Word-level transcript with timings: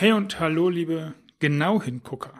Hey 0.00 0.12
und 0.12 0.40
hallo, 0.40 0.70
liebe 0.70 1.12
Genau-Hingucker. 1.40 2.32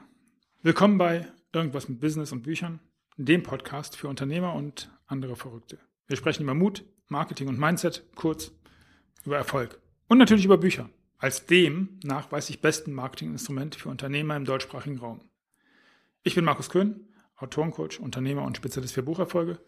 Willkommen 0.63 0.97
bei 0.97 1.29
Irgendwas 1.53 1.91
mit 1.91 2.01
Business 2.01 2.33
und 2.33 2.41
Büchern, 2.41 2.81
dem 3.19 3.43
Podcast 3.43 3.99
für 3.99 4.09
Unternehmer 4.09 4.55
und 4.55 4.91
andere 5.07 5.37
Verrückte. 5.37 5.79
Wir 6.07 6.17
sprechen 6.17 6.45
über 6.45 6.55
Mut, 6.55 6.87
Marketing 7.09 7.49
und 7.49 7.59
Mindset, 7.59 8.03
kurz 8.15 8.51
über 9.27 9.37
Erfolg. 9.37 9.79
Und 10.09 10.17
natürlich 10.17 10.47
über 10.47 10.57
Bücher, 10.57 10.89
als 11.19 11.45
dem 11.45 12.01
nachweislich 12.03 12.63
besten 12.63 12.95
Marketinginstrument 12.95 13.75
für 13.75 13.91
Unternehmer 13.91 14.37
im 14.37 14.47
deutschsprachigen 14.47 14.97
Raum. 14.97 15.21
Ich 16.23 16.35
bin 16.35 16.47
Markus 16.47 16.71
Köhn, 16.71 17.11
Autorencoach, 17.37 18.01
Unternehmer 18.01 18.45
und 18.45 18.57
Spezialist 18.57 18.95
für 18.95 19.03
Bucherfolge. 19.03 19.59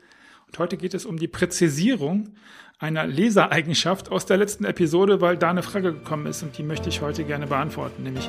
Und 0.46 0.58
heute 0.58 0.76
geht 0.76 0.94
es 0.94 1.06
um 1.06 1.18
die 1.18 1.28
Präzisierung 1.28 2.34
einer 2.78 3.06
Lesereigenschaft 3.06 4.10
aus 4.10 4.26
der 4.26 4.36
letzten 4.36 4.64
Episode, 4.64 5.20
weil 5.20 5.36
da 5.36 5.50
eine 5.50 5.62
Frage 5.62 5.92
gekommen 5.92 6.26
ist 6.26 6.42
und 6.42 6.58
die 6.58 6.62
möchte 6.62 6.88
ich 6.88 7.00
heute 7.00 7.24
gerne 7.24 7.46
beantworten, 7.46 8.02
nämlich 8.02 8.28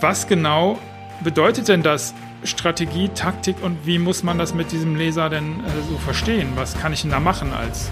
was 0.00 0.26
genau 0.26 0.78
bedeutet 1.22 1.68
denn 1.68 1.82
das 1.82 2.14
Strategie, 2.44 3.08
Taktik 3.08 3.56
und 3.62 3.86
wie 3.86 3.98
muss 3.98 4.22
man 4.22 4.38
das 4.38 4.54
mit 4.54 4.72
diesem 4.72 4.96
Leser 4.96 5.28
denn 5.28 5.60
äh, 5.60 5.68
so 5.90 5.98
verstehen? 5.98 6.52
Was 6.54 6.78
kann 6.78 6.92
ich 6.92 7.02
denn 7.02 7.10
da 7.10 7.20
machen 7.20 7.52
als 7.52 7.90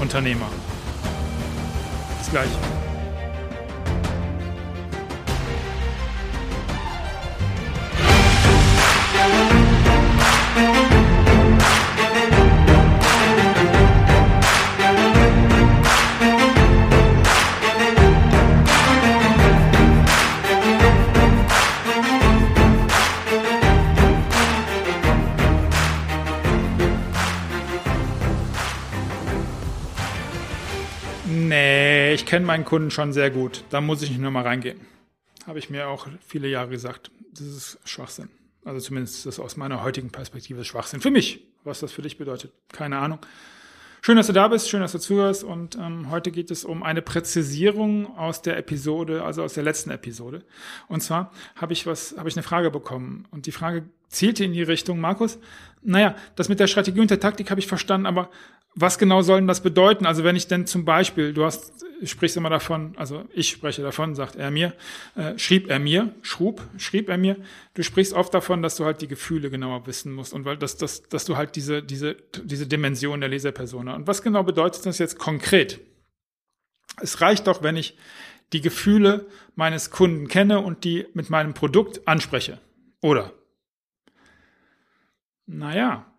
Unternehmer? 0.00 0.48
Bis 2.18 2.30
gleich. 2.30 2.79
Nee, 31.50 32.14
ich 32.14 32.26
kenne 32.26 32.46
meinen 32.46 32.64
Kunden 32.64 32.92
schon 32.92 33.12
sehr 33.12 33.28
gut. 33.28 33.64
Da 33.70 33.80
muss 33.80 34.02
ich 34.02 34.10
nicht 34.10 34.20
nochmal 34.20 34.44
reingehen. 34.44 34.80
Habe 35.48 35.58
ich 35.58 35.68
mir 35.68 35.88
auch 35.88 36.06
viele 36.24 36.46
Jahre 36.46 36.68
gesagt. 36.68 37.10
Das 37.32 37.44
ist 37.44 37.78
Schwachsinn. 37.84 38.28
Also 38.64 38.78
zumindest 38.78 39.16
ist 39.16 39.26
das 39.26 39.40
aus 39.40 39.56
meiner 39.56 39.82
heutigen 39.82 40.10
Perspektive 40.10 40.64
Schwachsinn. 40.64 41.00
Für 41.00 41.10
mich. 41.10 41.44
Was 41.64 41.80
das 41.80 41.90
für 41.90 42.02
dich 42.02 42.18
bedeutet, 42.18 42.52
keine 42.72 42.98
Ahnung. 42.98 43.18
Schön, 44.00 44.16
dass 44.16 44.28
du 44.28 44.32
da 44.32 44.46
bist, 44.46 44.70
schön, 44.70 44.80
dass 44.80 44.92
du 44.92 44.98
zuhörst. 44.98 45.42
Und 45.42 45.74
ähm, 45.74 46.08
heute 46.08 46.30
geht 46.30 46.52
es 46.52 46.64
um 46.64 46.84
eine 46.84 47.02
Präzisierung 47.02 48.16
aus 48.16 48.42
der 48.42 48.56
Episode, 48.56 49.24
also 49.24 49.42
aus 49.42 49.54
der 49.54 49.64
letzten 49.64 49.90
Episode. 49.90 50.44
Und 50.86 51.02
zwar 51.02 51.32
habe 51.56 51.72
ich 51.72 51.84
was, 51.84 52.14
habe 52.16 52.28
ich 52.28 52.36
eine 52.36 52.44
Frage 52.44 52.70
bekommen. 52.70 53.26
Und 53.32 53.46
die 53.46 53.52
Frage 53.52 53.86
zielte 54.08 54.44
in 54.44 54.52
die 54.52 54.62
Richtung, 54.62 55.00
Markus, 55.00 55.40
naja, 55.82 56.14
das 56.36 56.48
mit 56.48 56.60
der 56.60 56.68
Strategie 56.68 57.00
und 57.00 57.10
der 57.10 57.18
Taktik 57.20 57.50
habe 57.50 57.60
ich 57.60 57.66
verstanden, 57.66 58.06
aber 58.06 58.30
was 58.74 58.98
genau 58.98 59.22
soll 59.22 59.40
denn 59.40 59.48
das 59.48 59.62
bedeuten? 59.62 60.06
Also 60.06 60.24
wenn 60.24 60.36
ich 60.36 60.46
denn 60.46 60.66
zum 60.66 60.84
Beispiel, 60.84 61.32
du 61.32 61.44
hast, 61.44 61.84
sprichst 62.04 62.36
immer 62.36 62.50
davon, 62.50 62.94
also 62.96 63.24
ich 63.32 63.48
spreche 63.48 63.82
davon, 63.82 64.14
sagt 64.14 64.36
er 64.36 64.50
mir, 64.50 64.74
äh, 65.16 65.36
schrieb 65.38 65.68
er 65.68 65.78
mir, 65.78 66.14
schrub, 66.22 66.62
schrieb 66.78 67.08
er 67.08 67.18
mir, 67.18 67.36
du 67.74 67.82
sprichst 67.82 68.12
oft 68.12 68.32
davon, 68.32 68.62
dass 68.62 68.76
du 68.76 68.84
halt 68.84 69.02
die 69.02 69.08
Gefühle 69.08 69.50
genauer 69.50 69.86
wissen 69.86 70.12
musst 70.12 70.32
und 70.32 70.44
weil 70.44 70.56
das, 70.56 70.76
das, 70.76 71.02
dass 71.08 71.24
du 71.24 71.36
halt 71.36 71.56
diese, 71.56 71.82
diese, 71.82 72.16
diese 72.42 72.66
Dimension 72.66 73.20
der 73.20 73.28
Leserpersona. 73.28 73.94
Und 73.94 74.06
was 74.06 74.22
genau 74.22 74.44
bedeutet 74.44 74.86
das 74.86 74.98
jetzt 74.98 75.18
konkret? 75.18 75.80
Es 77.00 77.20
reicht 77.20 77.46
doch, 77.46 77.62
wenn 77.62 77.76
ich 77.76 77.96
die 78.52 78.60
Gefühle 78.60 79.26
meines 79.54 79.90
Kunden 79.90 80.28
kenne 80.28 80.60
und 80.60 80.84
die 80.84 81.06
mit 81.14 81.30
meinem 81.30 81.54
Produkt 81.54 82.06
anspreche. 82.06 82.58
Oder? 83.00 83.32
Naja, 85.46 86.09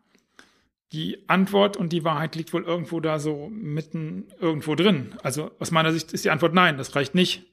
die 0.93 1.23
Antwort 1.27 1.77
und 1.77 1.93
die 1.93 2.03
Wahrheit 2.03 2.35
liegt 2.35 2.51
wohl 2.53 2.63
irgendwo 2.63 2.99
da 2.99 3.19
so 3.19 3.49
mitten 3.49 4.27
irgendwo 4.39 4.75
drin. 4.75 5.15
Also 5.23 5.51
aus 5.59 5.71
meiner 5.71 5.93
Sicht 5.93 6.11
ist 6.11 6.25
die 6.25 6.29
Antwort 6.29 6.53
nein, 6.53 6.77
das 6.77 6.95
reicht 6.95 7.15
nicht. 7.15 7.45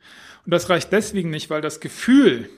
Und 0.45 0.53
das 0.53 0.69
reicht 0.71 0.93
deswegen 0.93 1.31
nicht, 1.31 1.51
weil 1.51 1.61
das 1.61 1.81
Gefühl 1.81 2.51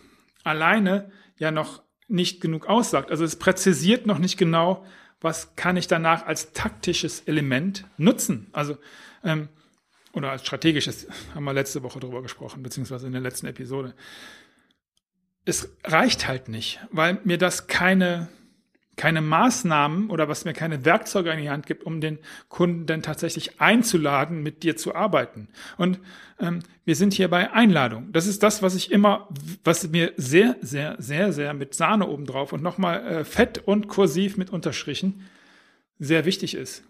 alleine 0.42 1.10
ja 1.36 1.50
noch 1.50 1.82
nicht 2.08 2.41
genug 2.41 2.66
aussagt. 2.66 3.10
Also 3.10 3.24
es 3.24 3.36
präzisiert 3.36 4.06
noch 4.06 4.18
nicht 4.18 4.38
genau, 4.38 4.84
was 5.20 5.54
kann 5.54 5.76
ich 5.76 5.86
danach 5.86 6.26
als 6.26 6.52
taktisches 6.52 7.20
Element 7.20 7.84
nutzen. 7.98 8.48
Also 8.52 8.78
ähm, 9.22 9.48
oder 10.12 10.30
als 10.30 10.42
strategisches, 10.42 11.06
haben 11.34 11.44
wir 11.44 11.52
letzte 11.52 11.82
Woche 11.82 12.00
drüber 12.00 12.22
gesprochen, 12.22 12.62
beziehungsweise 12.62 13.06
in 13.06 13.12
der 13.12 13.20
letzten 13.20 13.47
Episode. 13.47 13.94
Es 15.44 15.76
reicht 15.84 16.26
halt 16.26 16.48
nicht, 16.48 16.80
weil 16.91 17.20
mir 17.24 17.38
das 17.38 17.66
keine 17.66 18.28
keine 19.00 19.22
Maßnahmen 19.22 20.11
oder 20.11 20.28
was 20.28 20.44
mir 20.44 20.53
keine 20.53 20.84
Werkzeuge 20.84 21.31
in 21.31 21.41
die 21.41 21.49
Hand 21.49 21.66
gibt, 21.66 21.84
um 21.84 22.03
den 22.03 22.19
Kunden 22.50 22.84
dann 22.84 23.00
tatsächlich 23.00 23.59
einzuladen, 23.59 24.43
mit 24.43 24.62
dir 24.62 24.77
zu 24.77 24.94
arbeiten. 24.94 25.49
Und 25.78 26.00
ähm, 26.38 26.59
wir 26.84 26.94
sind 26.94 27.15
hier 27.15 27.28
bei 27.28 27.50
Einladung. 27.50 28.12
Das 28.12 28.27
ist 28.27 28.43
das, 28.43 28.62
was 28.62 28.75
ich 28.75 28.91
immer, 28.91 29.27
was 29.65 29.89
mir 29.89 30.12
sehr, 30.19 30.56
sehr, 30.60 30.97
sehr, 30.99 31.33
sehr 31.33 31.55
mit 31.55 31.72
Sahne 31.72 32.09
obendrauf 32.09 32.53
und 32.53 32.62
nochmal 32.62 33.06
äh, 33.06 33.25
fett 33.25 33.56
und 33.56 33.89
kursiv 33.89 34.37
mit 34.37 34.50
Unterstrichen 34.50 35.27
sehr 35.99 36.27
wichtig 36.27 36.55
ist. 36.55 36.84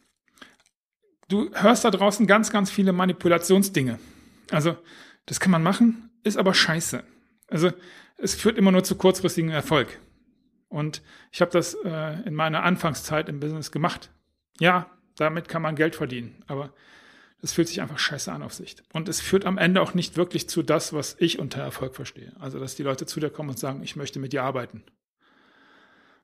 Du 1.29 1.49
hörst 1.55 1.85
da 1.85 1.93
draußen 1.93 2.27
ganz, 2.27 2.51
ganz 2.51 2.73
viele 2.73 2.93
Manipulationsdinge. 2.93 4.01
Also, 4.51 4.77
das 5.27 5.39
kann 5.39 5.53
man 5.53 5.63
machen, 5.63 6.11
ist 6.25 6.39
aber 6.39 6.55
scheiße. 6.55 7.05
Also, 7.47 7.71
es 8.19 8.35
führt 8.35 8.59
immer 8.59 8.73
nur 8.73 8.83
zu 8.83 8.97
kurzfristigem 8.97 9.53
Erfolg. 9.53 10.01
Und 10.71 11.03
ich 11.33 11.43
habe 11.43 11.51
das 11.51 11.75
äh, 11.85 12.23
in 12.23 12.35
meiner 12.35 12.63
Anfangszeit 12.63 13.29
im 13.29 13.41
Business 13.41 13.71
gemacht. 13.71 14.11
Ja, 14.61 14.89
damit 15.17 15.49
kann 15.49 15.61
man 15.61 15.77
Geld 15.77 15.97
verdienen, 15.97 16.43
aber 16.47 16.73
das 17.41 17.53
fühlt 17.53 17.69
sich 17.69 17.81
einfach 17.81 17.99
scheiße 17.99 18.33
an 18.33 18.43
auf 18.43 18.55
Sicht. 18.55 18.83
Und 18.93 19.09
es 19.09 19.21
führt 19.21 19.45
am 19.45 19.59
Ende 19.59 19.83
auch 19.83 19.95
nicht 19.95 20.17
wirklich 20.17 20.49
zu 20.49 20.63
das, 20.63 20.93
was 20.93 21.17
ich 21.19 21.39
unter 21.39 21.61
Erfolg 21.61 21.97
verstehe. 21.97 22.33
Also, 22.39 22.59
dass 22.59 22.77
die 22.77 22.83
Leute 22.83 23.05
zu 23.05 23.19
dir 23.19 23.31
kommen 23.31 23.51
und 23.51 23.59
sagen, 23.59 23.83
ich 23.83 23.97
möchte 23.97 24.19
mit 24.19 24.33
dir 24.33 24.45
arbeiten. 24.45 24.83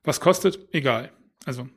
Was 0.03 0.19
kostet? 0.21 0.59
Egal. 0.71 1.11
Also, 1.45 1.67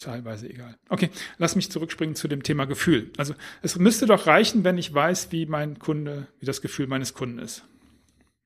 teilweise 0.00 0.48
egal. 0.48 0.76
Okay, 0.88 1.10
lass 1.36 1.54
mich 1.54 1.70
zurückspringen 1.70 2.16
zu 2.16 2.28
dem 2.28 2.42
Thema 2.42 2.64
Gefühl. 2.64 3.12
Also, 3.16 3.34
es 3.62 3.78
müsste 3.78 4.06
doch 4.06 4.26
reichen, 4.26 4.64
wenn 4.64 4.78
ich 4.78 4.92
weiß, 4.92 5.30
wie 5.30 5.46
mein 5.46 5.78
Kunde, 5.78 6.26
wie 6.40 6.46
das 6.46 6.62
Gefühl 6.62 6.86
meines 6.86 7.14
Kunden 7.14 7.38
ist. 7.38 7.64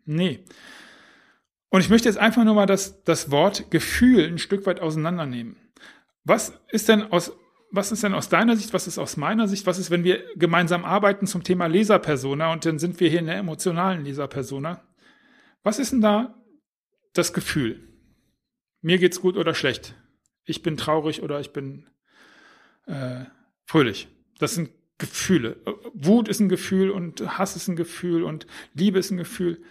Nee. 0.05 0.41
Und 1.73 1.81
ich 1.81 1.89
möchte 1.89 2.07
jetzt 2.07 2.19
einfach 2.19 2.45
nur 2.45 2.55
mal 2.55 2.67
das, 2.67 3.03
das 3.05 3.31
Wort 3.31 3.71
Gefühl 3.71 4.27
ein 4.27 4.37
Stück 4.37 4.67
weit 4.67 4.81
auseinandernehmen. 4.81 5.57
Was 6.23 6.53
ist 6.71 6.91
denn 6.91 7.11
aus, 7.11 7.33
was 7.71 7.91
ist 7.91 8.03
denn 8.03 8.13
aus 8.13 8.29
deiner 8.29 8.59
Sicht, 8.59 8.75
was 8.75 8.87
ist 8.87 8.99
aus 8.99 9.17
meiner 9.17 9.49
Sicht, 9.49 9.65
was 9.65 9.79
ist, 9.79 9.91
wenn 9.91 10.05
wir 10.05 10.23
gemeinsam 10.37 10.85
arbeiten 10.85 11.27
zum 11.27 11.45
Thema 11.45 11.69
Leserpersona 11.69 12.53
und 12.53 12.67
dann 12.67 12.79
sind 12.79 13.01
wir 13.01 13.09
hier 13.09 13.21
in 13.21 13.27
der 13.27 13.39
emotionalen 13.39 14.05
Leserpersona? 14.05 14.83
Was 15.63 15.79
ist 15.79 15.93
denn 15.93 16.03
da 16.03 16.35
das 17.15 17.33
Gefühl? 17.33 17.89
Mir 18.83 18.99
geht's 18.99 19.23
gut 19.23 19.39
oder 19.39 19.55
schlecht? 19.55 19.95
Ich 20.45 20.63
bin 20.63 20.77
traurig 20.77 21.23
oder 21.23 21.41
ich 21.41 21.55
bin 21.55 21.89
äh, 22.85 23.25
fröhlich. 23.65 24.09
Das 24.39 24.57
sind 24.57 24.69
Gefühle. 24.99 25.57
Wut 25.95 26.29
ist 26.29 26.41
ein 26.41 26.51
Gefühl 26.51 26.91
und 26.91 27.39
Hass 27.39 27.57
ist 27.57 27.69
ein 27.69 27.77
Gefühl 27.77 28.25
und 28.25 28.47
Liebe 28.75 28.99
ist 28.99 29.11
ein 29.11 29.17
Gefühl. 29.17 29.63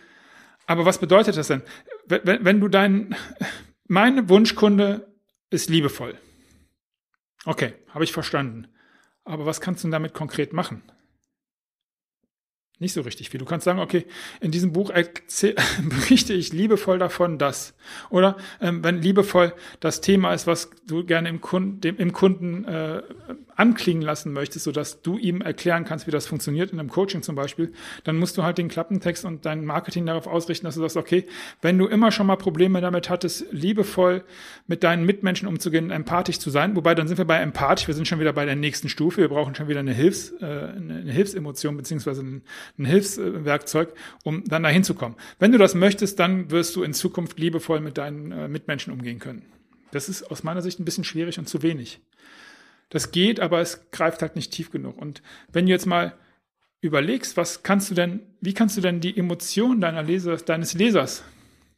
Aber 0.71 0.85
was 0.85 0.99
bedeutet 0.99 1.35
das 1.35 1.47
denn? 1.47 1.63
Wenn, 2.05 2.43
wenn 2.45 2.59
du 2.59 2.67
dein, 2.67 3.15
mein 3.87 4.29
Wunschkunde 4.29 5.07
ist 5.49 5.69
liebevoll. 5.69 6.17
Okay, 7.45 7.73
habe 7.89 8.03
ich 8.03 8.11
verstanden. 8.11 8.67
Aber 9.23 9.45
was 9.45 9.61
kannst 9.61 9.83
du 9.83 9.89
damit 9.89 10.13
konkret 10.13 10.53
machen? 10.53 10.83
nicht 12.81 12.93
so 12.93 13.01
richtig 13.01 13.29
viel. 13.29 13.37
Du 13.37 13.45
kannst 13.45 13.65
sagen, 13.65 13.79
okay, 13.79 14.05
in 14.41 14.49
diesem 14.49 14.73
Buch 14.73 14.89
berichte 14.89 16.33
ich 16.33 16.51
liebevoll 16.51 16.97
davon, 16.97 17.37
dass. 17.37 17.75
Oder 18.09 18.37
ähm, 18.59 18.83
wenn 18.83 18.99
liebevoll 18.99 19.53
das 19.79 20.01
Thema 20.01 20.33
ist, 20.33 20.47
was 20.47 20.71
du 20.87 21.05
gerne 21.05 21.29
im 21.29 21.41
Kunden, 21.41 21.79
dem, 21.79 21.97
im 21.97 22.11
Kunden 22.11 22.65
äh, 22.65 23.03
anklingen 23.61 24.01
lassen 24.01 24.33
möchtest, 24.33 24.65
sodass 24.65 25.03
du 25.03 25.19
ihm 25.19 25.41
erklären 25.41 25.85
kannst, 25.85 26.07
wie 26.07 26.11
das 26.11 26.25
funktioniert, 26.25 26.73
in 26.73 26.79
einem 26.79 26.89
Coaching 26.89 27.21
zum 27.21 27.35
Beispiel, 27.35 27.73
dann 28.03 28.17
musst 28.17 28.35
du 28.35 28.41
halt 28.41 28.57
den 28.57 28.69
Klappentext 28.69 29.23
und 29.23 29.45
dein 29.45 29.65
Marketing 29.65 30.07
darauf 30.07 30.25
ausrichten, 30.25 30.65
dass 30.65 30.73
du 30.73 30.81
sagst, 30.81 30.97
okay, 30.97 31.25
wenn 31.61 31.77
du 31.77 31.85
immer 31.85 32.11
schon 32.11 32.25
mal 32.25 32.37
Probleme 32.37 32.81
damit 32.81 33.11
hattest, 33.11 33.45
liebevoll 33.51 34.23
mit 34.65 34.83
deinen 34.83 35.05
Mitmenschen 35.05 35.47
umzugehen, 35.47 35.91
empathisch 35.91 36.39
zu 36.39 36.49
sein, 36.49 36.75
wobei 36.75 36.95
dann 36.95 37.07
sind 37.07 37.19
wir 37.19 37.25
bei 37.25 37.37
empathisch, 37.37 37.87
wir 37.87 37.93
sind 37.93 38.07
schon 38.07 38.19
wieder 38.19 38.33
bei 38.33 38.45
der 38.45 38.55
nächsten 38.55 38.89
Stufe, 38.89 39.21
wir 39.21 39.29
brauchen 39.29 39.53
schon 39.53 39.67
wieder 39.67 39.81
eine, 39.81 39.93
Hilfs, 39.93 40.31
äh, 40.41 40.45
eine 40.45 41.11
Hilfsemotion 41.11 41.77
ein, 41.77 42.41
ein 42.79 42.85
Hilfswerkzeug, 42.85 43.93
um 44.23 44.43
dann 44.45 44.63
dahin 44.63 44.83
zu 44.83 44.95
kommen. 44.95 45.15
Wenn 45.37 45.51
du 45.51 45.59
das 45.59 45.75
möchtest, 45.75 46.19
dann 46.19 46.49
wirst 46.49 46.75
du 46.75 46.81
in 46.81 46.95
Zukunft 46.95 47.37
liebevoll 47.37 47.79
mit 47.79 47.99
deinen 47.99 48.31
äh, 48.31 48.47
Mitmenschen 48.47 48.91
umgehen 48.91 49.19
können. 49.19 49.43
Das 49.91 50.09
ist 50.09 50.23
aus 50.31 50.43
meiner 50.43 50.63
Sicht 50.63 50.79
ein 50.79 50.85
bisschen 50.85 51.03
schwierig 51.03 51.37
und 51.37 51.47
zu 51.47 51.61
wenig. 51.61 51.99
Das 52.91 53.11
geht, 53.11 53.39
aber 53.39 53.59
es 53.61 53.89
greift 53.89 54.21
halt 54.21 54.35
nicht 54.35 54.53
tief 54.53 54.69
genug. 54.69 54.97
Und 54.97 55.23
wenn 55.51 55.65
du 55.65 55.71
jetzt 55.71 55.87
mal 55.87 56.13
überlegst, 56.81 57.37
was 57.37 57.63
kannst 57.63 57.89
du 57.89 57.95
denn, 57.95 58.21
wie 58.41 58.53
kannst 58.53 58.77
du 58.77 58.81
denn 58.81 58.99
die 58.99 59.17
Emotionen 59.17 59.81
deiner 59.81 60.03
Leser, 60.03 60.37
deines 60.37 60.73
Lesers, 60.73 61.23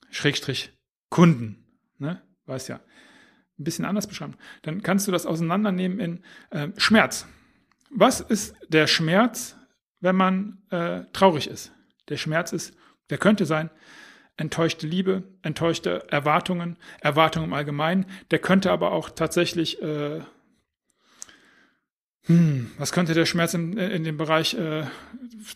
Schrägstrich, 0.10 0.74
Kunden, 1.10 1.64
ne, 2.00 2.22
weiß 2.46 2.68
ja, 2.68 2.82
ein 3.60 3.64
bisschen 3.64 3.86
anders 3.86 4.08
beschreiben, 4.08 4.36
dann 4.64 4.82
kannst 4.82 5.08
du 5.08 5.12
das 5.12 5.26
auseinandernehmen 5.26 6.00
in 6.00 6.24
äh, 6.50 6.70
Schmerz. 6.78 7.28
Was 7.90 8.20
ist 8.20 8.56
der 8.68 8.88
Schmerz, 8.88 9.56
wenn 10.00 10.16
man 10.16 10.64
äh, 10.72 11.02
traurig 11.14 11.48
ist? 11.48 11.72
Der 12.10 12.18
Schmerz 12.18 12.52
ist, 12.52 12.76
der 13.10 13.18
könnte 13.18 13.46
sein, 13.46 13.70
enttäuschte 14.38 14.88
Liebe, 14.88 15.24
enttäuschte 15.44 16.08
Erwartungen, 16.10 16.78
Erwartungen 17.02 17.48
im 17.50 17.54
Allgemeinen. 17.54 18.08
Der 18.32 18.40
könnte 18.40 18.72
aber 18.72 18.92
auch 18.92 19.10
tatsächlich, 19.12 19.82
äh, 19.82 20.22
hm, 22.26 22.72
was 22.78 22.94
könnte 22.94 23.14
der 23.14 23.26
Schmerz 23.26 23.54
in, 23.54 23.78
in 23.78 24.04
dem 24.04 24.18
Bereich 24.18 24.54
äh, 24.54 24.84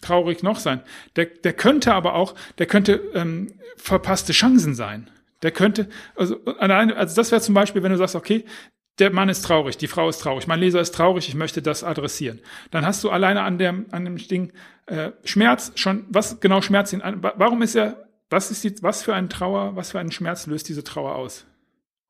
traurig 0.02 0.44
noch 0.44 0.60
sein? 0.60 0.82
Der, 1.16 1.26
der 1.26 1.54
könnte 1.54 1.94
aber 1.94 2.16
auch, 2.16 2.36
der 2.58 2.66
könnte 2.66 3.02
ähm, 3.14 3.54
verpasste 3.78 4.34
Chancen 4.34 4.76
sein. 4.76 5.10
Der 5.44 5.52
könnte, 5.52 5.88
also, 6.16 6.44
also 6.46 7.16
das 7.16 7.32
wäre 7.32 7.42
zum 7.42 7.54
Beispiel, 7.54 7.84
wenn 7.84 7.92
du 7.92 7.98
sagst, 7.98 8.16
okay, 8.16 8.44
der 9.00 9.14
Mann 9.14 9.30
ist 9.30 9.44
traurig, 9.44 9.78
die 9.78 9.88
Frau 9.88 10.10
ist 10.10 10.20
traurig, 10.20 10.48
mein 10.48 10.60
Leser 10.60 10.82
ist 10.82 10.96
traurig, 10.96 11.30
ich 11.30 11.36
möchte 11.36 11.62
das 11.62 11.84
adressieren. 11.84 12.40
Dann 12.72 12.86
hast 12.86 13.04
du 13.04 13.12
alleine 13.12 13.44
an 13.44 13.58
dem, 13.58 13.86
an 13.92 14.06
dem 14.06 14.18
Ding 14.18 14.52
äh, 14.88 15.12
Schmerz 15.24 15.72
schon, 15.76 16.06
was 16.10 16.40
genau 16.40 16.62
Schmerz 16.62 16.92
ihn 16.92 17.02
an, 17.02 17.22
warum 17.22 17.62
ist 17.62 17.76
er, 17.76 18.08
was 18.30 18.52
ist 18.52 18.64
die, 18.64 18.82
was 18.82 19.04
für 19.04 19.14
ein 19.14 19.30
Trauer, 19.30 19.76
was 19.76 19.92
für 19.92 20.00
einen 20.00 20.12
Schmerz 20.12 20.48
löst 20.48 20.68
diese 20.68 20.84
Trauer 20.84 21.16
aus? 21.16 21.46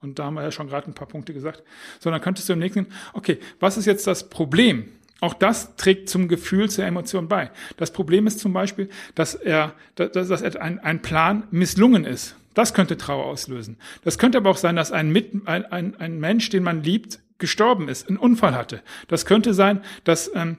Und 0.01 0.19
da 0.19 0.25
haben 0.25 0.35
wir 0.35 0.44
ja 0.44 0.51
schon 0.51 0.67
gerade 0.67 0.89
ein 0.89 0.94
paar 0.94 1.07
Punkte 1.07 1.33
gesagt. 1.33 1.63
Sondern 1.99 2.21
könntest 2.21 2.47
du 2.49 2.53
im 2.53 2.59
nächsten, 2.59 2.88
okay, 3.13 3.39
was 3.59 3.77
ist 3.77 3.85
jetzt 3.85 4.07
das 4.07 4.29
Problem? 4.29 4.91
Auch 5.19 5.33
das 5.33 5.75
trägt 5.75 6.09
zum 6.09 6.27
Gefühl, 6.27 6.69
zur 6.69 6.85
Emotion 6.85 7.27
bei. 7.27 7.49
Das 7.77 7.91
Problem 7.91 8.27
ist 8.27 8.39
zum 8.39 8.53
Beispiel, 8.53 8.89
dass 9.15 9.33
er, 9.33 9.73
dass, 9.95 10.11
dass 10.11 10.55
ein, 10.55 10.79
ein 10.79 11.01
Plan 11.01 11.47
misslungen 11.49 12.05
ist. 12.05 12.35
Das 12.53 12.73
könnte 12.73 12.97
Trauer 12.97 13.25
auslösen. 13.25 13.77
Das 14.03 14.17
könnte 14.17 14.38
aber 14.38 14.51
auch 14.51 14.57
sein, 14.57 14.75
dass 14.75 14.91
ein, 14.91 15.11
Mit, 15.11 15.47
ein, 15.47 15.65
ein, 15.65 15.95
ein 15.99 16.19
Mensch, 16.19 16.49
den 16.49 16.63
man 16.63 16.83
liebt, 16.83 17.19
gestorben 17.39 17.88
ist, 17.88 18.07
einen 18.07 18.17
Unfall 18.17 18.55
hatte. 18.55 18.81
Das 19.07 19.25
könnte 19.25 19.53
sein, 19.53 19.83
dass, 20.03 20.31
ähm, 20.33 20.57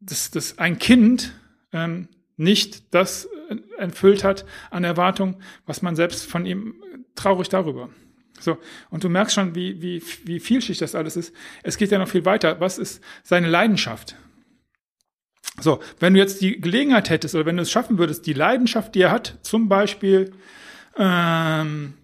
dass, 0.00 0.30
dass 0.30 0.58
ein 0.58 0.78
Kind 0.78 1.32
ähm, 1.72 2.08
nicht 2.36 2.94
das 2.94 3.28
erfüllt 3.78 4.24
hat 4.24 4.44
an 4.70 4.84
Erwartung, 4.84 5.40
was 5.66 5.82
man 5.82 5.96
selbst 5.96 6.26
von 6.26 6.46
ihm 6.46 6.74
traurig 7.14 7.48
darüber. 7.48 7.90
So, 8.40 8.58
und 8.90 9.04
du 9.04 9.08
merkst 9.08 9.34
schon, 9.34 9.54
wie, 9.54 9.80
wie, 9.80 10.02
wie 10.24 10.40
vielschichtig 10.40 10.78
das 10.78 10.94
alles 10.94 11.16
ist. 11.16 11.34
Es 11.62 11.76
geht 11.76 11.90
ja 11.90 11.98
noch 11.98 12.08
viel 12.08 12.24
weiter. 12.24 12.60
Was 12.60 12.78
ist 12.78 13.02
seine 13.22 13.48
Leidenschaft? 13.48 14.16
So, 15.60 15.80
wenn 15.98 16.14
du 16.14 16.20
jetzt 16.20 16.40
die 16.40 16.60
Gelegenheit 16.60 17.10
hättest 17.10 17.34
oder 17.34 17.46
wenn 17.46 17.56
du 17.56 17.62
es 17.62 17.70
schaffen 17.70 17.98
würdest, 17.98 18.26
die 18.26 18.32
Leidenschaft, 18.32 18.94
die 18.94 19.02
er 19.02 19.10
hat, 19.10 19.38
zum 19.42 19.68
Beispiel 19.68 20.32
ähm, 20.96 21.94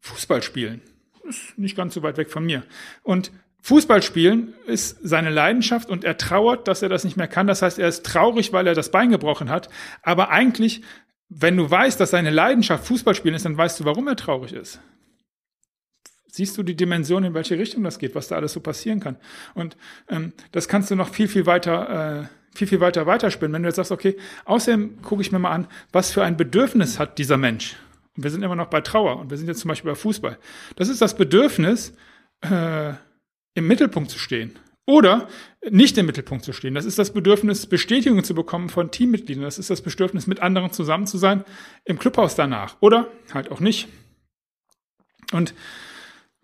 Fußball 0.00 0.42
spielen. 0.42 0.80
Ist 1.28 1.58
nicht 1.58 1.76
ganz 1.76 1.94
so 1.94 2.02
weit 2.02 2.16
weg 2.16 2.30
von 2.30 2.44
mir. 2.44 2.64
Und 3.02 3.32
Fußball 3.62 4.02
spielen 4.02 4.52
ist 4.66 4.98
seine 5.02 5.30
Leidenschaft 5.30 5.88
und 5.88 6.04
er 6.04 6.18
trauert, 6.18 6.68
dass 6.68 6.82
er 6.82 6.90
das 6.90 7.04
nicht 7.04 7.16
mehr 7.16 7.28
kann. 7.28 7.46
Das 7.46 7.62
heißt, 7.62 7.78
er 7.78 7.88
ist 7.88 8.04
traurig, 8.04 8.52
weil 8.52 8.66
er 8.66 8.74
das 8.74 8.90
Bein 8.90 9.08
gebrochen 9.08 9.48
hat. 9.48 9.70
Aber 10.02 10.28
eigentlich, 10.28 10.82
wenn 11.30 11.56
du 11.56 11.70
weißt, 11.70 11.98
dass 11.98 12.10
seine 12.10 12.28
Leidenschaft 12.28 12.86
Fußball 12.86 13.14
spielen 13.14 13.34
ist, 13.34 13.46
dann 13.46 13.56
weißt 13.56 13.80
du, 13.80 13.86
warum 13.86 14.06
er 14.06 14.16
traurig 14.16 14.52
ist. 14.52 14.80
Siehst 16.34 16.58
du 16.58 16.64
die 16.64 16.74
Dimension, 16.74 17.22
in 17.22 17.32
welche 17.32 17.56
Richtung 17.56 17.84
das 17.84 18.00
geht, 18.00 18.16
was 18.16 18.26
da 18.26 18.34
alles 18.34 18.54
so 18.54 18.58
passieren 18.58 18.98
kann. 18.98 19.18
Und 19.54 19.76
ähm, 20.08 20.32
das 20.50 20.66
kannst 20.66 20.90
du 20.90 20.96
noch 20.96 21.08
viel, 21.10 21.28
viel 21.28 21.46
weiter, 21.46 22.22
äh, 22.22 22.56
viel, 22.56 22.66
viel 22.66 22.80
weiter 22.80 23.06
weiterspinnen. 23.06 23.52
Wenn 23.52 23.62
du 23.62 23.68
jetzt 23.68 23.76
sagst, 23.76 23.92
okay, 23.92 24.16
außerdem 24.46 25.00
gucke 25.00 25.22
ich 25.22 25.30
mir 25.30 25.38
mal 25.38 25.52
an, 25.52 25.68
was 25.92 26.10
für 26.10 26.24
ein 26.24 26.36
Bedürfnis 26.36 26.98
hat 26.98 27.18
dieser 27.18 27.36
Mensch. 27.36 27.76
Und 28.16 28.24
wir 28.24 28.32
sind 28.32 28.42
immer 28.42 28.56
noch 28.56 28.66
bei 28.66 28.80
Trauer 28.80 29.20
und 29.20 29.30
wir 29.30 29.36
sind 29.36 29.46
jetzt 29.46 29.60
zum 29.60 29.68
Beispiel 29.68 29.92
bei 29.92 29.94
Fußball. 29.94 30.36
Das 30.74 30.88
ist 30.88 31.00
das 31.00 31.14
Bedürfnis, 31.14 31.94
äh, 32.40 32.94
im 33.54 33.68
Mittelpunkt 33.68 34.10
zu 34.10 34.18
stehen. 34.18 34.58
Oder 34.86 35.28
nicht 35.70 35.96
im 35.98 36.06
Mittelpunkt 36.06 36.44
zu 36.44 36.52
stehen. 36.52 36.74
Das 36.74 36.84
ist 36.84 36.98
das 36.98 37.12
Bedürfnis, 37.12 37.66
Bestätigung 37.66 38.24
zu 38.24 38.34
bekommen 38.34 38.70
von 38.70 38.90
Teammitgliedern. 38.90 39.44
Das 39.44 39.60
ist 39.60 39.70
das 39.70 39.82
Bedürfnis, 39.82 40.26
mit 40.26 40.40
anderen 40.40 40.72
zusammen 40.72 41.06
zu 41.06 41.16
sein 41.16 41.44
im 41.84 42.00
Clubhaus 42.00 42.34
danach. 42.34 42.76
Oder 42.80 43.06
halt 43.32 43.52
auch 43.52 43.60
nicht. 43.60 43.86
Und 45.30 45.54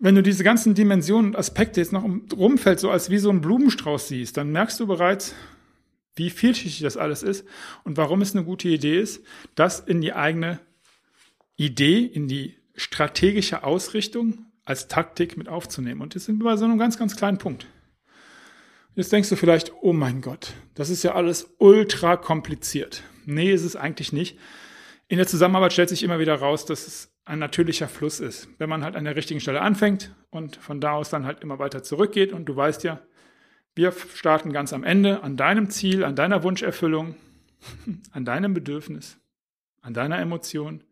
wenn 0.01 0.15
du 0.15 0.23
diese 0.23 0.43
ganzen 0.43 0.73
Dimensionen 0.73 1.27
und 1.27 1.37
Aspekte 1.37 1.79
jetzt 1.79 1.93
noch 1.93 2.03
rumfällt, 2.35 2.79
so 2.79 2.89
als 2.89 3.11
wie 3.11 3.19
so 3.19 3.29
ein 3.29 3.39
Blumenstrauß 3.39 4.07
siehst, 4.07 4.35
dann 4.35 4.51
merkst 4.51 4.79
du 4.79 4.87
bereits, 4.87 5.35
wie 6.15 6.31
vielschichtig 6.31 6.81
das 6.81 6.97
alles 6.97 7.21
ist 7.21 7.45
und 7.83 7.97
warum 7.97 8.21
es 8.21 8.35
eine 8.35 8.43
gute 8.43 8.67
Idee 8.67 8.99
ist, 8.99 9.23
das 9.53 9.79
in 9.79 10.01
die 10.01 10.13
eigene 10.13 10.59
Idee, 11.55 11.99
in 11.99 12.27
die 12.27 12.57
strategische 12.75 13.63
Ausrichtung 13.63 14.47
als 14.65 14.87
Taktik 14.87 15.37
mit 15.37 15.47
aufzunehmen. 15.47 16.01
Und 16.01 16.15
jetzt 16.15 16.25
sind 16.25 16.39
wir 16.39 16.45
bei 16.45 16.57
so 16.57 16.65
einem 16.65 16.79
ganz, 16.79 16.97
ganz 16.97 17.15
kleinen 17.15 17.37
Punkt. 17.37 17.67
Jetzt 18.95 19.11
denkst 19.11 19.29
du 19.29 19.35
vielleicht, 19.35 19.71
oh 19.81 19.93
mein 19.93 20.21
Gott, 20.21 20.53
das 20.73 20.89
ist 20.89 21.03
ja 21.03 21.13
alles 21.13 21.53
ultra 21.59 22.17
kompliziert. 22.17 23.03
Nee, 23.25 23.53
ist 23.53 23.63
es 23.63 23.75
eigentlich 23.75 24.11
nicht. 24.11 24.37
In 25.07 25.17
der 25.17 25.27
Zusammenarbeit 25.27 25.73
stellt 25.73 25.89
sich 25.89 26.01
immer 26.01 26.17
wieder 26.17 26.35
raus, 26.35 26.65
dass 26.65 26.87
es 26.87 27.10
ein 27.31 27.39
natürlicher 27.39 27.87
Fluss 27.87 28.19
ist. 28.19 28.49
Wenn 28.59 28.69
man 28.69 28.83
halt 28.83 28.95
an 28.95 29.05
der 29.05 29.15
richtigen 29.15 29.39
Stelle 29.39 29.61
anfängt 29.61 30.13
und 30.29 30.57
von 30.57 30.81
da 30.81 30.91
aus 30.91 31.09
dann 31.09 31.25
halt 31.25 31.41
immer 31.41 31.59
weiter 31.59 31.81
zurückgeht 31.81 32.33
und 32.33 32.45
du 32.45 32.55
weißt 32.55 32.83
ja, 32.83 33.01
wir 33.73 33.91
starten 33.91 34.51
ganz 34.51 34.73
am 34.73 34.83
Ende 34.83 35.23
an 35.23 35.37
deinem 35.37 35.69
Ziel, 35.69 36.03
an 36.03 36.15
deiner 36.15 36.43
Wunscherfüllung, 36.43 37.15
an 38.11 38.25
deinem 38.25 38.53
Bedürfnis, 38.53 39.17
an 39.81 39.93
deiner 39.93 40.19
Emotion, 40.19 40.83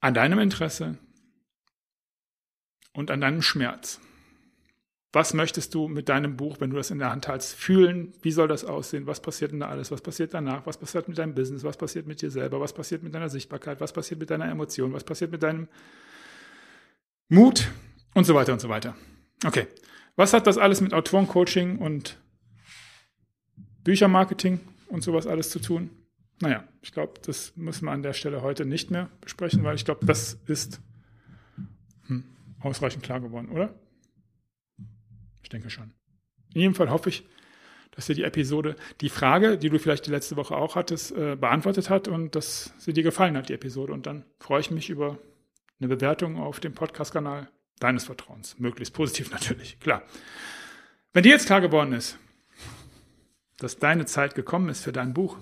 an 0.00 0.14
deinem 0.14 0.38
Interesse, 0.38 0.98
und 2.94 3.10
an 3.10 3.20
deinem 3.20 3.42
Schmerz. 3.42 4.00
Was 5.14 5.32
möchtest 5.32 5.72
du 5.76 5.86
mit 5.86 6.08
deinem 6.08 6.36
Buch, 6.36 6.56
wenn 6.58 6.70
du 6.70 6.76
das 6.76 6.90
in 6.90 6.98
der 6.98 7.12
Hand 7.12 7.28
hältst, 7.28 7.54
fühlen? 7.54 8.12
Wie 8.22 8.32
soll 8.32 8.48
das 8.48 8.64
aussehen? 8.64 9.06
Was 9.06 9.22
passiert 9.22 9.52
denn 9.52 9.60
da 9.60 9.68
alles? 9.68 9.92
Was 9.92 10.00
passiert 10.00 10.34
danach? 10.34 10.66
Was 10.66 10.76
passiert 10.76 11.06
mit 11.06 11.18
deinem 11.18 11.36
Business? 11.36 11.62
Was 11.62 11.76
passiert 11.76 12.08
mit 12.08 12.20
dir 12.20 12.32
selber? 12.32 12.58
Was 12.60 12.72
passiert 12.72 13.04
mit 13.04 13.14
deiner 13.14 13.28
Sichtbarkeit? 13.28 13.80
Was 13.80 13.92
passiert 13.92 14.18
mit 14.18 14.30
deiner 14.30 14.50
Emotion? 14.50 14.92
Was 14.92 15.04
passiert 15.04 15.30
mit 15.30 15.44
deinem 15.44 15.68
Mut? 17.28 17.70
Und 18.14 18.24
so 18.24 18.34
weiter 18.34 18.52
und 18.52 18.60
so 18.60 18.68
weiter. 18.68 18.96
Okay. 19.46 19.68
Was 20.16 20.32
hat 20.32 20.48
das 20.48 20.58
alles 20.58 20.80
mit 20.80 20.92
Autorencoaching 20.92 21.78
und 21.78 22.18
Büchermarketing 23.84 24.58
und 24.88 25.04
sowas 25.04 25.28
alles 25.28 25.48
zu 25.48 25.60
tun? 25.60 25.90
Naja, 26.40 26.64
ich 26.82 26.90
glaube, 26.90 27.20
das 27.24 27.56
müssen 27.56 27.84
wir 27.84 27.92
an 27.92 28.02
der 28.02 28.14
Stelle 28.14 28.42
heute 28.42 28.64
nicht 28.64 28.90
mehr 28.90 29.10
besprechen, 29.20 29.62
weil 29.62 29.76
ich 29.76 29.84
glaube, 29.84 30.04
das 30.06 30.40
ist 30.46 30.80
hm, 32.08 32.24
ausreichend 32.58 33.04
klar 33.04 33.20
geworden, 33.20 33.50
oder? 33.50 33.72
Ich 35.44 35.50
denke 35.50 35.70
schon. 35.70 35.92
In 36.54 36.62
jedem 36.62 36.74
Fall 36.74 36.90
hoffe 36.90 37.10
ich, 37.10 37.24
dass 37.92 38.06
dir 38.06 38.14
die 38.14 38.24
Episode 38.24 38.74
die 39.00 39.08
Frage, 39.08 39.56
die 39.56 39.68
du 39.68 39.78
vielleicht 39.78 40.06
die 40.06 40.10
letzte 40.10 40.36
Woche 40.36 40.56
auch 40.56 40.74
hattest, 40.74 41.12
äh, 41.12 41.36
beantwortet 41.36 41.90
hat 41.90 42.08
und 42.08 42.34
dass 42.34 42.74
sie 42.78 42.92
dir 42.92 43.04
gefallen 43.04 43.36
hat, 43.36 43.48
die 43.48 43.52
Episode. 43.52 43.92
Und 43.92 44.06
dann 44.06 44.24
freue 44.40 44.60
ich 44.60 44.70
mich 44.70 44.90
über 44.90 45.18
eine 45.78 45.88
Bewertung 45.88 46.38
auf 46.38 46.58
dem 46.58 46.72
Podcast-Kanal 46.72 47.48
deines 47.78 48.04
Vertrauens. 48.04 48.58
Möglichst 48.58 48.94
positiv 48.94 49.30
natürlich, 49.30 49.78
klar. 49.78 50.02
Wenn 51.12 51.22
dir 51.22 51.32
jetzt 51.32 51.46
klar 51.46 51.60
geworden 51.60 51.92
ist, 51.92 52.18
dass 53.58 53.78
deine 53.78 54.06
Zeit 54.06 54.34
gekommen 54.34 54.68
ist 54.70 54.82
für 54.82 54.92
dein 54.92 55.14
Buch, 55.14 55.36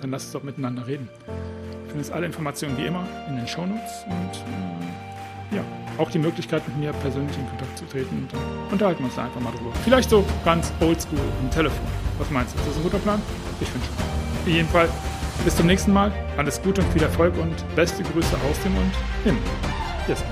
dann 0.00 0.10
lass 0.10 0.24
uns 0.24 0.32
doch 0.32 0.42
miteinander 0.42 0.86
reden. 0.86 1.08
Du 1.26 1.88
findest 1.88 2.12
alle 2.12 2.26
Informationen 2.26 2.76
wie 2.76 2.86
immer 2.86 3.06
in 3.28 3.36
den 3.36 3.46
Shownotes 3.46 4.04
und 4.06 5.52
äh, 5.52 5.56
ja, 5.56 5.81
auch 5.98 6.10
die 6.10 6.18
Möglichkeit, 6.18 6.66
mit 6.68 6.76
mir 6.78 6.92
persönlich 6.92 7.36
in 7.36 7.48
Kontakt 7.48 7.78
zu 7.78 7.84
treten 7.86 8.16
und 8.16 8.32
dann 8.32 8.40
unterhalten 8.70 9.00
wir 9.00 9.06
uns 9.06 9.16
da 9.16 9.24
einfach 9.24 9.40
mal 9.40 9.52
drüber. 9.52 9.70
Vielleicht 9.84 10.10
so 10.10 10.24
ganz 10.44 10.72
oldschool 10.80 11.18
im 11.42 11.50
Telefon. 11.50 11.86
Was 12.18 12.30
meinst 12.30 12.54
du? 12.54 12.58
Ist 12.60 12.68
das 12.68 12.76
ein 12.76 12.82
guter 12.82 12.98
Plan? 12.98 13.20
Ich 13.60 13.68
finde 13.68 13.86
schon. 13.86 14.46
In 14.46 14.52
jedem 14.54 14.68
Fall, 14.68 14.88
bis 15.44 15.56
zum 15.56 15.66
nächsten 15.66 15.92
Mal. 15.92 16.12
Alles 16.36 16.60
Gute 16.62 16.82
und 16.82 16.92
viel 16.92 17.02
Erfolg 17.02 17.34
und 17.38 17.54
beste 17.74 18.02
Grüße 18.02 18.36
aus 18.48 18.60
dem 18.60 18.76
und 18.76 18.92
im. 19.24 19.38
Yes. 20.08 20.24